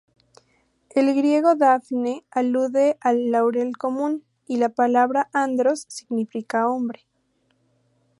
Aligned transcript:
El 0.95 1.13
griego 1.15 1.53
"daphne" 1.53 2.25
alude 2.31 2.97
al 3.01 3.29
laurel 3.29 3.77
común, 3.77 4.25
y 4.47 4.57
la 4.57 4.69
palabra 4.69 5.29
"andros" 5.31 5.85
significa 5.89 6.67
hombre. 6.67 7.05